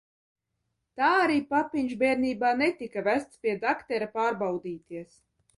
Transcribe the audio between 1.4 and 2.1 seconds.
papiņš